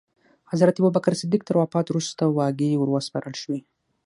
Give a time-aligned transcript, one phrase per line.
[0.51, 3.59] حضرت ابوبکر صدیق تر وفات وروسته واګې وروسپارل شوې.